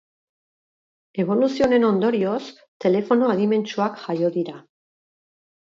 [1.25, 2.41] Eboluzio honen ondorioz,
[2.87, 4.61] telefono adimentsuak jaio dira.